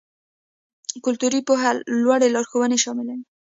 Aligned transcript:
کلتوري 1.05 1.39
پوهه 1.47 1.69
لوړ 2.03 2.19
لارښوونې 2.35 2.77
شاملوي. 2.83 3.23